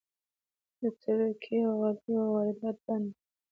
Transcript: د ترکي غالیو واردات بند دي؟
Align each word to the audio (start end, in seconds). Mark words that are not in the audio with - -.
د 0.79 0.81
ترکي 1.01 1.57
غالیو 1.79 2.23
واردات 2.33 2.77
بند 2.85 3.07
دي؟ 3.13 3.19